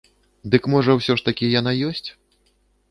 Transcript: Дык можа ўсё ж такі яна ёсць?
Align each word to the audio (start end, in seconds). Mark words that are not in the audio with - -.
Дык 0.55 0.63
можа 0.75 0.91
ўсё 1.01 1.13
ж 1.21 1.27
такі 1.29 1.51
яна 1.59 1.71
ёсць? 1.93 2.07